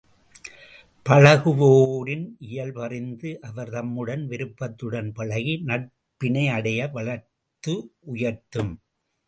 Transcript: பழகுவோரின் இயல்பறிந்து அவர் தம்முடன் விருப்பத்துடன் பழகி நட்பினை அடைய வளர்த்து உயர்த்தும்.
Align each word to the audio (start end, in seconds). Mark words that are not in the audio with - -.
பழகுவோரின் 1.05 2.23
இயல்பறிந்து 2.47 3.29
அவர் 3.49 3.69
தம்முடன் 3.69 4.23
விருப்பத்துடன் 4.27 5.11
பழகி 5.11 5.55
நட்பினை 5.69 6.45
அடைய 6.57 6.89
வளர்த்து 6.97 7.75
உயர்த்தும். 8.13 8.73